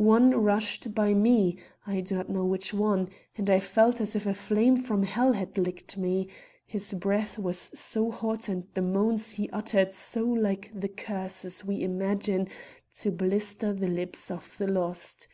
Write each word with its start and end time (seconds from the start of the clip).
One 0.00 0.30
rushed 0.30 0.94
by 0.94 1.12
me 1.12 1.58
I 1.86 2.00
do 2.00 2.14
not 2.14 2.30
know 2.30 2.46
which 2.46 2.72
one 2.72 3.10
and 3.36 3.50
I 3.50 3.60
felt 3.60 4.00
as 4.00 4.16
if 4.16 4.24
a 4.24 4.32
flame 4.32 4.76
from 4.76 5.02
hell 5.02 5.34
had 5.34 5.58
licked 5.58 5.98
me, 5.98 6.28
his 6.64 6.94
breath 6.94 7.38
was 7.38 7.58
so 7.78 8.10
hot 8.10 8.48
and 8.48 8.66
the 8.72 8.80
moans 8.80 9.32
he 9.32 9.50
uttered 9.50 9.92
so 9.92 10.24
like 10.24 10.70
the 10.74 10.88
curses 10.88 11.62
we 11.62 11.82
imagine 11.82 12.48
to 13.00 13.10
blister 13.10 13.74
the 13.74 13.88
lips 13.90 14.30
of 14.30 14.56
the 14.56 14.66
lost. 14.66 15.28